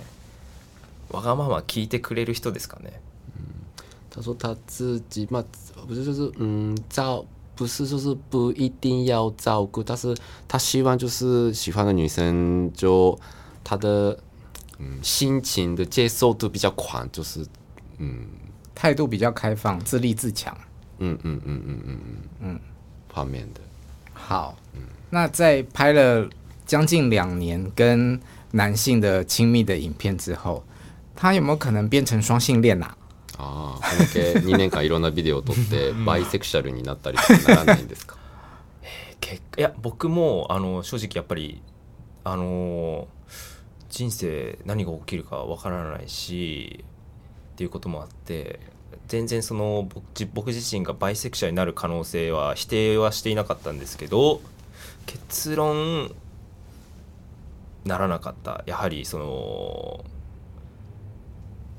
[1.11, 3.01] わがまま聞いてくれる人ですかね
[4.15, 5.43] 他说他自己嘛
[5.87, 10.15] 不是就是嗯照不是就是不一定要照顾，但是
[10.47, 13.17] 他希望就是喜欢的女生就
[13.63, 14.15] 他的
[14.77, 17.43] 嗯心情的接受度比较宽，就是
[17.97, 18.27] 嗯
[18.75, 20.55] 态度比较开放，自立自强。
[20.99, 22.59] 嗯嗯嗯嗯嗯嗯嗯
[23.09, 23.61] 方面的。
[24.13, 24.55] 好，
[25.09, 26.29] 那在拍了
[26.65, 28.19] 将近两年跟
[28.51, 30.63] 男性的亲密的影片之后，
[31.15, 32.95] 他有没有可能变成双性恋啊？
[33.43, 38.17] ああ、このけ2年間いろんなビデオを撮ってバイセクシャルになったりとかならないんですか？
[39.19, 41.61] 結いや僕もあの正直やっぱり
[42.23, 43.07] あの
[43.89, 46.83] 人生何が起きるかわからないし
[47.53, 48.59] っていうこともあって
[49.07, 49.87] 全然その
[50.33, 54.41] 僕自身がバイセクシャルになる可能性は否定はしていなかったんですけど
[55.05, 56.13] 結論
[57.85, 58.63] ならなかった。
[58.65, 60.05] やはりその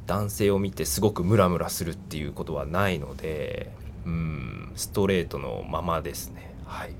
[0.06, 3.70] 男性を見てすごくムラムラするっていうことはないので
[4.04, 6.54] うんストレートのままですね。
[6.66, 6.90] はい。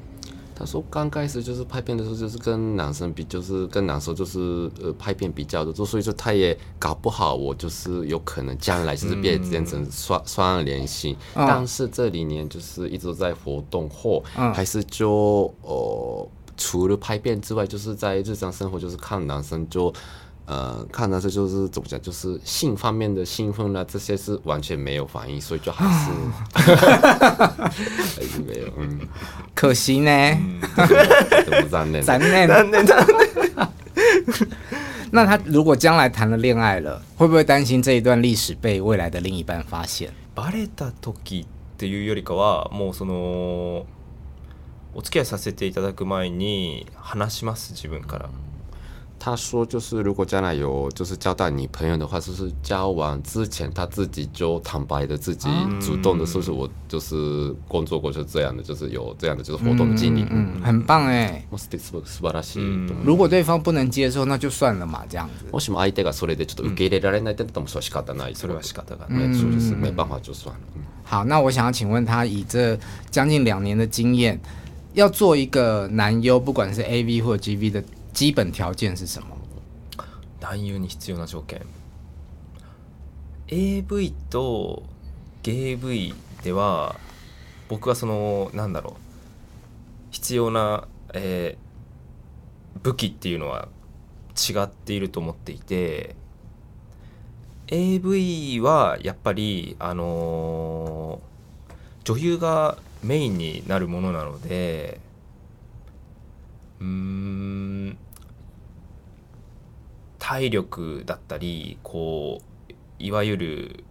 [0.57, 11.45] 他说刚开始就是拍片的时候，就是跟男生比，就是跟男生就是呃拍片比较的，就所以说他也搞不好我就是有可能将来就是变变成双双联性，嗯。
[11.47, 14.55] 但是这里面就是一直都在活动后，嗯。
[14.55, 19.93] 还是就呃除了拍片之外，就是在日常生活就是看男生就。
[20.46, 26.10] 呃，看男生就是怎么讲，就是性方面的兴奋啊，这些是完全没有反应，所以就还是
[26.56, 29.00] 还是没 有，嗯，
[29.54, 30.10] 可惜呢，
[31.46, 32.04] 都不残念。
[32.04, 33.06] 咱那残念残
[35.12, 40.10] 那他如果将来谈了恋爱了，会不会担心这一段历史被未来的另一半发现？
[40.36, 41.46] バレた時っ
[41.78, 43.86] ていうよりかはもうその
[44.94, 48.30] お付き合いさせていただく前に話します自分から
[49.24, 55.50] 他说，就是如果将来有就是交到女朋友的话，就是交往之前他自己就坦白的自己
[55.82, 60.24] 主动的说，是我就是工作过就是这样的，就是有这样的就是活动的经历。
[60.30, 61.46] 嗯，嗯，很棒哎。
[61.52, 63.04] もう素敵素素晴らしいと思う。
[63.04, 65.52] 如果对方不能接受，那就算了嘛，这样子。
[65.52, 68.36] もしも相手がそれでちょっと受け入れられないってなったらもうそれは仕方ない。
[68.36, 70.62] それは仕方が没ない、错，就是没办法就算了。
[70.78, 72.80] 嗯好，那我想要请问他，以这
[73.12, 74.40] 将近两年的经验，
[74.94, 77.84] 要做一个男优，不管是 AV 或者 GV 的
[78.15, 79.37] 基本条件是什么？
[80.41, 81.63] 男優に必要な条件
[83.49, 84.83] AV と
[85.43, 86.97] ゲイ V では
[87.69, 88.95] 僕はそのなんだろう
[90.11, 91.65] 必要な、えー
[92.83, 93.69] 武器っていうのは
[94.37, 96.17] 違っていると思っていて
[97.69, 105.01] AV はやっぱりあのー女優がメインになるものなので
[106.81, 107.97] うん
[110.27, 113.85] 体力だったりこういわゆる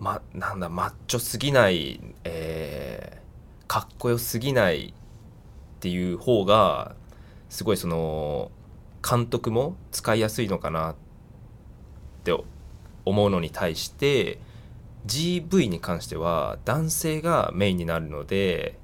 [0.00, 3.18] まなんだマッチョすぎない、えー
[3.68, 4.94] かっこよすぎない
[5.76, 6.94] っていう方が
[7.50, 8.50] すごいその
[9.06, 10.94] 監督も使いやすいのかなっ
[12.24, 12.34] て
[13.04, 14.38] 思うのに対して
[15.06, 18.78] GV に関しては男性がメインになるので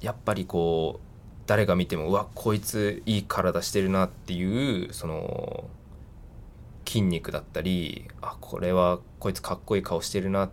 [0.00, 1.07] やっぱりこう
[1.48, 5.64] 誰が見てもうわこいついい体してるなっていうその
[6.86, 10.50] 筋肉だったりあこれはこいつかっこいい顔してるなっ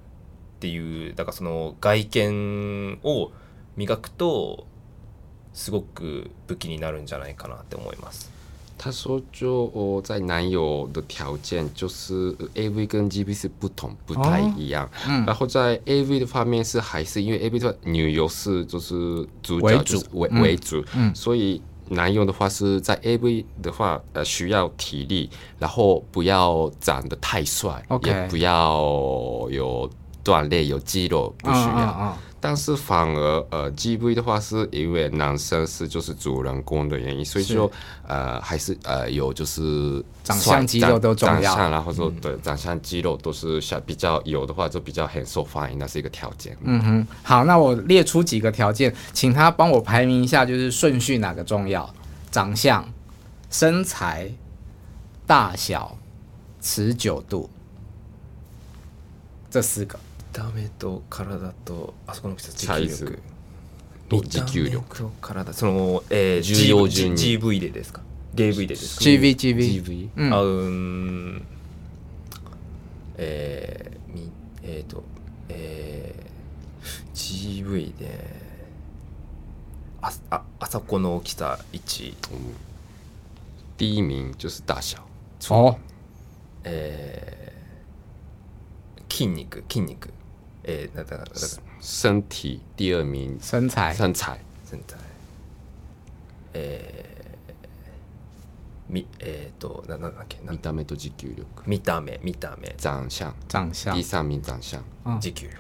[0.62, 3.32] ていうだからその外見を
[3.76, 4.68] 磨くと
[5.54, 8.34] すごく武器になるんじゃないかなって思います。
[8.86, 14.88] 他说就，哦在男友的条件就是 A V 跟 GB 是不同，不太一样。
[15.07, 15.25] 嗯。
[15.25, 20.39] 然后在 A V 的方面是还是因为 A V 的女优是就是主角就是为嗯。
[20.39, 21.15] 为主，嗯。
[21.15, 21.59] 所以
[21.89, 29.89] 男友的话是在 A V 的话，呃，需要体力，然后不要长得太帅也不要有
[30.23, 32.15] 锻炼有肌肉，不需要。
[32.48, 37.72] 但是反而呃，GV 的话是因为男生是就是主人公的原因，所以就
[38.08, 46.56] 呃还是呃有就是长相肌肉都重要嗯长相然后说对长相肌肉都是像比较有的话就比较很受欢迎，那是一个条件。
[46.62, 51.91] 嗯哼，好，那我列出几个条件，请他帮我排名一下，就是顺序哪个重要？
[52.30, 52.88] 长相、
[53.50, 54.32] 身材、
[55.26, 55.98] 大小、
[56.62, 57.50] 持久度，
[59.50, 59.98] 这四个。
[60.36, 63.19] 見た目と体とあそこの人持久力
[64.09, 64.97] と持久力。
[64.97, 65.53] と体。
[65.53, 67.21] その、えー、重要順に。
[67.39, 68.01] GV でですか
[68.36, 71.45] ?GV でですか？GV GV，GV 嗯あうーん。
[73.17, 74.29] えー、み
[74.63, 75.03] えっ、と
[75.47, 78.36] えー、GV で
[80.01, 82.13] あああそこの大きさ1
[83.77, 84.97] 第一名就是大小，
[85.49, 85.77] 哦，
[86.65, 90.09] えー、筋肉筋肉
[90.66, 91.47] 诶、那个那个。
[91.80, 93.93] 身体第二名，身材。
[93.93, 94.39] 身材。
[94.68, 94.97] 身材，
[96.53, 97.05] 诶，
[98.88, 103.34] 米诶，多那那那个，見た目と持久力，見た目見た目，长相。
[103.47, 104.84] 长相，第三名长相，
[105.22, 105.53] 持久力，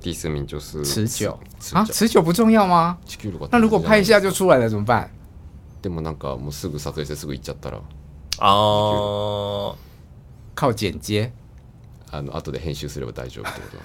[0.00, 1.38] 第四名就是持久。
[1.74, 2.98] 啊，持久不重要吗？
[3.06, 5.10] 持久力，那如果拍一下就出来了怎么办？
[5.82, 7.82] でもなんかもうすぐ撮影してすぐ行っちゃったら、あ
[8.38, 9.76] あ、
[10.54, 11.32] 靠剪接。
[12.12, 13.84] あの後で編集すれば大丈夫ってことで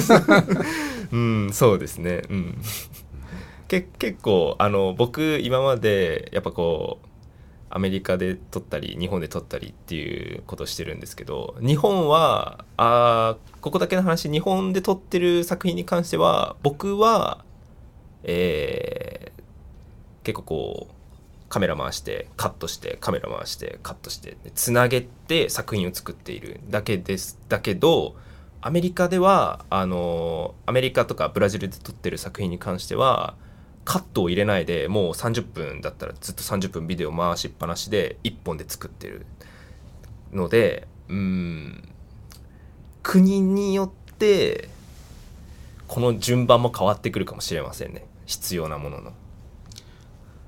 [0.00, 0.44] すか？
[1.12, 2.22] うんそうですね。
[2.28, 2.58] うん。
[3.68, 7.06] け結構あの僕今までやっぱこう
[7.68, 17.44] アメリカで撮ったり日本で撮ったりっていうことをしてるんですけど日本はあーここだけの話日本で撮ってる作品に関しては僕は
[18.22, 19.42] えー
[20.22, 20.94] 結構こう
[21.48, 28.16] カメラ回してカットしてカメラ回してカットしてつなげて作品を作っているだけですだけど
[28.60, 33.36] アメリカではあのアメリカとかブラジルで撮ってる作品に関しては
[33.84, 39.24] カットを入れないでもう30分だったらずっと30分ビデオ回しっぱなしで1本で作ってる
[40.32, 41.88] のでうん
[43.04, 44.68] 国によって
[45.86, 49.12] この順番も変わってくるかもしれませんね必要なものの。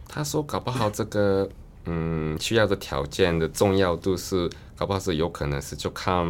[0.09, 1.49] 他说搞不好这个
[1.85, 6.27] 嗯需要的条件的重要度是，搞不好是有可能是就看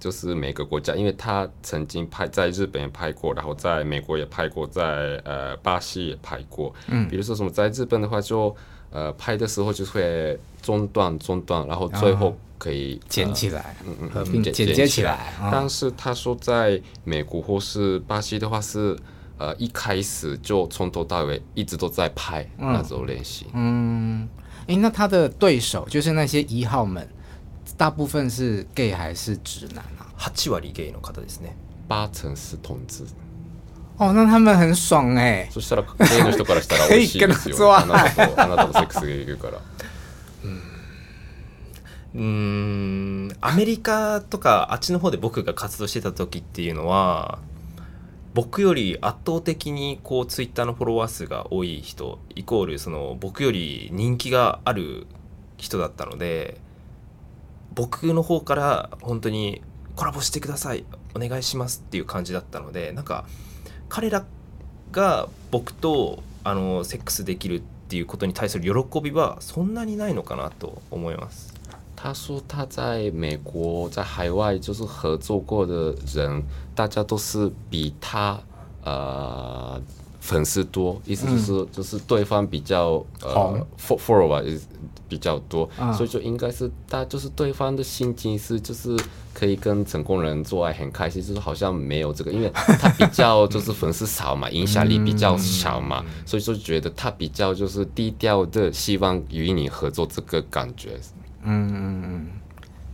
[0.00, 6.74] 就是每个国家，因为他曾经拍在日本也拍过，然后在美国也拍过，在呃巴西也拍过。
[6.88, 8.56] 嗯，比如说什么在日本的话就，
[8.90, 15.34] 呃拍的时候就会中断中断，然后最后可以、捡起来，嗯嗯合并剪剪接起来。
[15.38, 18.96] 啊但是他说在美国或是巴西的话是，
[19.40, 23.46] 呃，一开始就从头到尾一直都在拍那种练习。
[23.54, 24.28] 嗯，
[24.66, 27.08] 诶，那他的对手就是那些一号们，
[27.78, 31.56] 大部分是 gay 还是直男啊？8割ゲイの方ですね。
[31.88, 33.04] 八成是同志，
[33.96, 39.58] 哦，那他们很爽哎、 そしたらゲイの人からしたら美味しいですよ、あなたとあなたとセックスできるから。
[42.12, 47.38] うーんアメリカとかあっちの方で僕が活動してた時っていうのは
[48.32, 55.06] 僕より圧倒的にこうツイッターのフォロワー数が多い人イコールその僕より人気がある
[55.56, 56.58] 人だったので
[57.74, 59.62] 僕の方から本当に
[59.96, 63.26] コラボしてくださいお願いしますっていう感じだったのでなんか
[63.88, 64.24] 彼ら
[64.92, 71.49] が僕とあのセックスできるっていうことに対する喜びはそんなにないのかなと思います。
[72.02, 76.42] 他说他在美国在海外就是合作过的人，
[76.74, 78.40] 大家都是比他
[78.82, 79.78] 呃
[80.18, 84.58] 粉丝多，意思就是、就是对方比较呃 fo- follower 也
[85.08, 85.92] 比较多，啊。
[85.92, 88.96] 所以就应该是大就是对方的心情是就是
[89.34, 100.98] 可以跟成功人做爱很开心，就是好像没有这个，因为他比较就是粉丝少嘛，影响力比较小嘛，所以就觉得他比较就是低调的，希望与你合作这个感觉。
[101.43, 102.27] 嗯嗯嗯，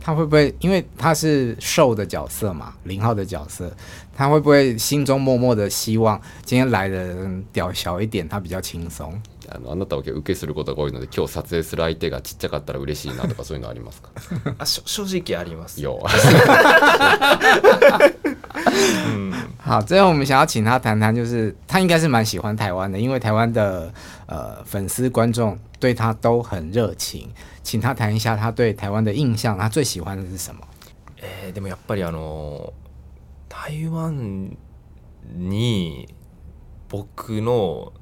[0.00, 3.72] 他会不会因为他是瘦的角色嘛，零号的角色，
[4.16, 9.12] 他会不会心中默默的希望今天来的人屌小一点，他比较轻松？
[9.48, 14.08] あのあなたを受けすることが多いので今日撮影する相手がちっちゃかったら嬉しいなとかそういうのありますか
[14.56, 15.80] あしょ正直あります。
[15.82, 15.98] 有
[19.58, 23.92] 好，最后我们想要请他谈谈，就是他应该是蛮喜欢台湾的，因为台湾的
[24.26, 27.29] 呃粉丝观众 对他都很热情，
[27.63, 30.61] 请他谈一下他对台湾的印象，他最喜欢的是什么？
[31.17, 32.73] えーでもやっぱりあの
[33.49, 34.57] 台湾
[35.35, 36.07] に
[36.89, 37.93] 僕の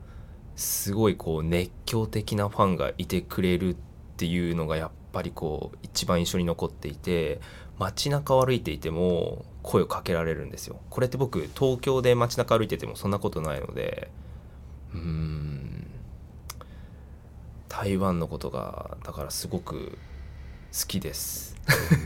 [0.55, 3.77] すごいこう熱狂的なファンがいてくれるっ
[4.17, 7.39] ていうのがやっぱりこう一番印象に残っていて
[7.79, 14.09] 街中を歩いていても声をかけられるんですよこれって僕東京で街中歩いててもそんなことないので
[14.93, 15.64] うん
[17.77, 19.97] 台湾のことがだからすごく
[20.71, 21.53] 好きです。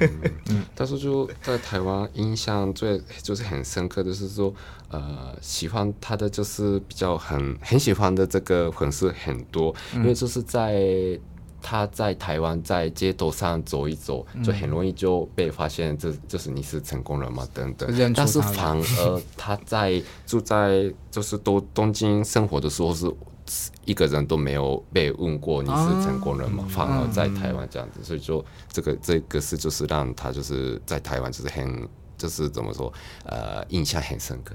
[0.75, 4.51] 他说就在台湾印象最就是很深刻的是说，
[4.89, 11.19] 呃，喜欢他的就是比较很很喜欢的这个粉丝很多，因为就是在
[11.61, 18.13] 他在台湾在街头上走一走，就很容易就被发现这就是你是成功人嘛等等。
[18.15, 23.13] 但是反而他在住在就是都东京生活的时候是。
[23.84, 32.92] 一个人都没有被问过你是成功人嘛，反而在台湾这样子，所以就这个这个是就是让他就是在台湾就是很就是怎么说
[33.26, 34.54] 呃印象很深刻。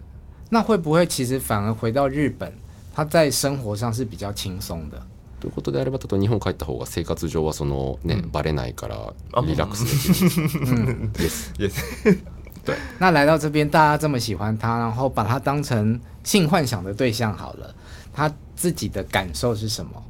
[0.50, 2.52] 那会不会其实反而回到日本，
[2.94, 5.00] 他在生活上是比较轻松的？
[5.40, 9.14] ということであれば、例えば日本帰った方が生活上はそのね、バレないから
[9.46, 11.12] リラックスできる。
[11.14, 11.54] です。
[13.00, 17.74] 那来到这边，大家这么喜欢他，然后把他当成性幻想的对象好了，
[18.12, 20.03] 他 自己的感受是什么？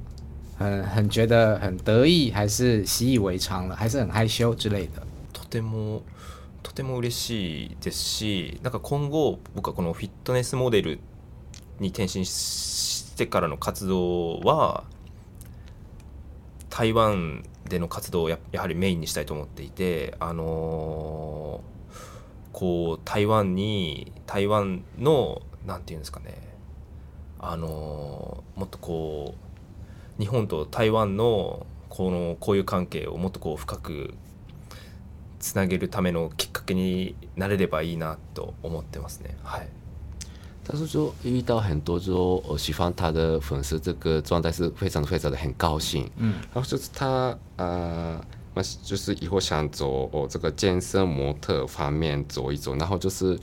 [0.57, 5.03] 很很觉得很得意，还是习以为常了，还是很害羞之类的？
[5.33, 6.03] とても
[6.63, 11.01] とても嬉しいですしなんか今後僕はこのフィットネスモデル
[11.81, 14.85] に転身してからの活動は
[16.71, 21.75] 台湾での活動をややはりメインにしたいと思っていてあのー
[22.53, 26.39] こう台湾に台湾のなんていうんですかね
[27.51, 29.35] あのーもっとこ
[30.19, 34.15] う日本と台湾のこのこういう関係をもっとこう深く
[35.41, 39.37] つなげるためのきっかけになれればいいなと思ってますね。
[39.43, 39.69] はい。
[40.67, 46.11] 但是就遇到很多就呃喜欢他的粉丝，这个状态是非常非常的很高兴。
[46.17, 48.19] 嗯，然后就是他呃，
[48.55, 53.39] 那就是以后想走哦这个健身模特方面走一走，然后就是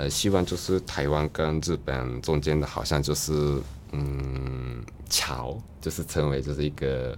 [0.00, 3.60] 呃希望就是台湾跟日本中间的好像就是
[3.92, 7.16] 嗯桥，就是成为就是一个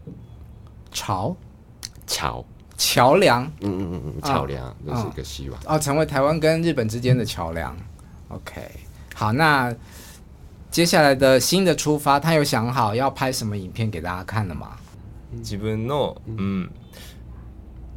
[0.93, 1.37] 潮
[2.07, 2.45] 桥，
[2.77, 5.61] 桥梁嗯嗯嗯嗯桥梁，这、是一个希望。
[5.67, 7.77] 哦，成为台湾跟日本之间的桥梁。
[8.29, 8.71] OK，
[9.15, 9.75] 好，那
[10.71, 14.77] 接下来的新的出发，他有想好要拍什么影片给大家看了吗？
[15.43, 16.71] 自分の、うん、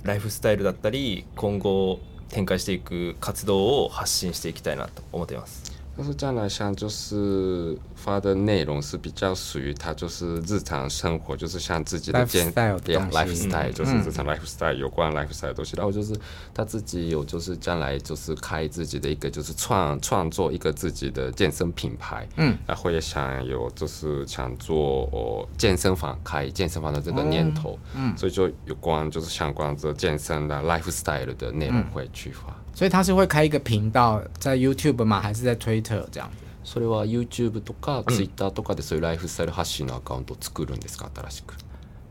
[0.03, 5.65] ライフスタイルだったり今後 展開していく活動を発信していきたいなと思っています。
[5.96, 12.88] 但是将来像就是发的内容是比较属于他就是日常生活，就是像自己的健东西。
[13.10, 15.74] lifestyle 就是嗯日常 lifestyle 有关 lifestyle 的东西。
[15.76, 16.14] 然后就是
[16.52, 32.54] 他自己有就是将来就是开自己的一个就是创创作一个自己的健身品牌，嗯，然后也想有就是想做哦健身房开健身房的这个念头，嗯，所以就有关就是相关这健身的 lifestyle 的内容会去发。
[32.76, 35.18] 所以他是会开一个频道在 YouTube 吗？
[35.18, 36.44] 还是在 Twitter 这样子？
[36.62, 41.10] それは YouTube とか Twitter とかでそういうライフスタイル発信のアカウントを作るんですか？
[41.14, 41.54] 新しく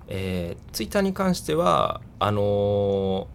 [0.07, 3.27] えー、ツイッターに関してはあのー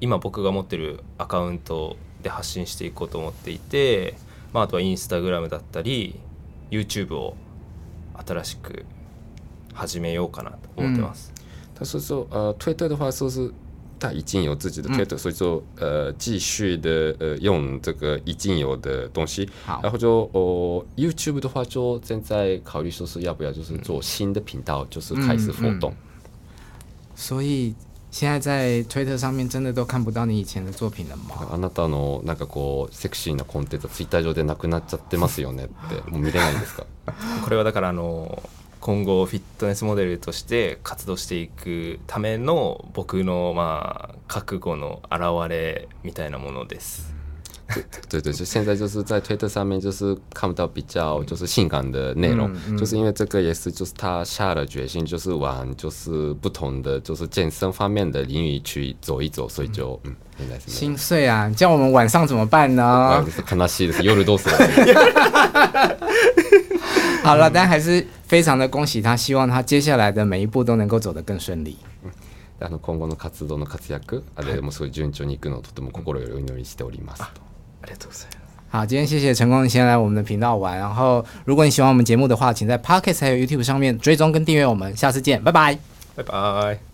[0.00, 4.16] 今僕が持ってるアカウントで発信していこうと思っていて
[4.52, 6.18] まあ、あとはインスタグラムだったり
[6.72, 7.36] YouTube を
[8.26, 8.84] 新しく
[9.72, 11.32] 始めようかなと思ってます。
[11.76, 13.52] 他说说呃，推特的话说是
[14.01, 25.93] 他已经有自己的推特，所以说呃继续的呃用这个已经有的东西，好然后就哦、YouTube 的话就正在考虑说是要不要就是做新的频道，就是开始活动。
[27.15, 27.73] 所以
[28.11, 31.47] 现在在推特上面真的都看不到你以前的作品了吗？
[31.51, 36.85] あなたのなんかこうセクシーなコンテンツツイッター上でなくなっちゃってますよねって もう見れないんですか
[37.43, 38.41] これはだからあの
[38.82, 47.14] 今後フィットネスモデルとして活動していくための僕のまあ覚悟の表れみたいなものです。
[48.10, 61.48] 对对，就现在就是在推特上面就是看不到比较就是性感的内容，就是因为这个也是就是他下了决心，就是往就是不同的就是健身方面的领域去走一走，所以就嗯，现在是心碎啊！
[61.50, 62.84] 叫我们晚上怎么办呢？
[62.84, 64.02] 啊就是悲しいです。
[64.02, 64.56] 夜どうする？
[67.23, 71.77] 好了，但还是非常的恭喜他，希望他接下来的每一步都能够走得更顺利。
[72.59, 77.21] あの今後の活動の活躍、あれもすごい順調にいくのをとても心よりお祈りしております。
[77.21, 77.31] あ
[77.85, 78.37] りがとうございます。
[78.69, 80.77] 好，今天谢谢陈功先来我们的频道玩。
[80.77, 84.95] 然后，如果你喜欢我们节目的话，请在 Podcast 还有 YouTube 上面追踪跟订阅我们。
[84.97, 85.77] 下次见，拜拜。
[86.15, 86.90] バイバイ。